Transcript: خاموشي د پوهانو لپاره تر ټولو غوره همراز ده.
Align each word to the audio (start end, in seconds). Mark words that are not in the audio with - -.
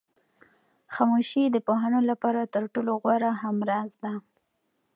خاموشي 0.93 1.43
د 1.51 1.57
پوهانو 1.67 1.99
لپاره 2.09 2.41
تر 2.53 2.63
ټولو 2.73 2.91
غوره 3.01 3.31
همراز 3.43 3.91
ده. 4.03 4.13